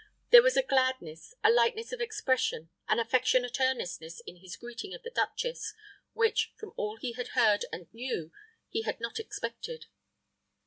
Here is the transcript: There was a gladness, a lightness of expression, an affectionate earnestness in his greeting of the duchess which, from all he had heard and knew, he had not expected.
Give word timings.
There 0.31 0.41
was 0.41 0.57
a 0.57 0.63
gladness, 0.63 1.35
a 1.43 1.51
lightness 1.51 1.91
of 1.91 2.01
expression, 2.01 2.71
an 2.87 2.97
affectionate 2.99 3.61
earnestness 3.61 4.19
in 4.25 4.37
his 4.37 4.55
greeting 4.55 4.95
of 4.95 5.03
the 5.03 5.11
duchess 5.11 5.75
which, 6.13 6.51
from 6.57 6.73
all 6.75 6.97
he 6.97 7.11
had 7.13 7.27
heard 7.37 7.65
and 7.71 7.85
knew, 7.93 8.31
he 8.67 8.81
had 8.81 8.99
not 8.99 9.19
expected. 9.19 9.85